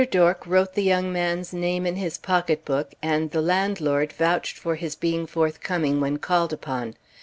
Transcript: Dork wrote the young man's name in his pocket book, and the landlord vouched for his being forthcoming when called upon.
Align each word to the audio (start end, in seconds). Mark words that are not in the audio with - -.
Dork 0.09 0.47
wrote 0.47 0.73
the 0.73 0.81
young 0.81 1.13
man's 1.13 1.53
name 1.53 1.85
in 1.85 1.95
his 1.95 2.17
pocket 2.17 2.65
book, 2.65 2.95
and 3.03 3.29
the 3.29 3.39
landlord 3.39 4.11
vouched 4.11 4.57
for 4.57 4.73
his 4.73 4.95
being 4.95 5.27
forthcoming 5.27 5.99
when 6.01 6.17
called 6.17 6.51
upon. 6.51 6.95